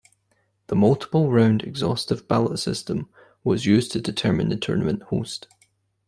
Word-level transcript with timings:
The 0.65 0.75
multiple 0.75 1.31
round 1.31 1.61
exhaustive 1.61 2.27
ballot 2.27 2.57
system 2.57 3.07
was 3.43 3.67
used 3.67 3.91
to 3.91 4.01
determine 4.01 4.49
the 4.49 4.55
tournament 4.57 5.03
host. 5.03 5.47